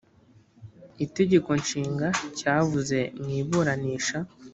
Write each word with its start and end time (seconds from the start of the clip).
itegeko 1.05 1.49
nshinga 1.61 2.07
cyavutse 2.37 2.97
mu 3.19 3.27
iburanisha 3.39 4.17